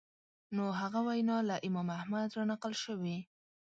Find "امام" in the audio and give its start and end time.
1.67-1.87